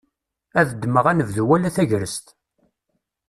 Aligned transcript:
Ad 0.59 0.67
ddmeɣ 0.71 1.05
anebdu 1.11 1.43
wala 1.49 1.69
tagrest. 1.75 2.27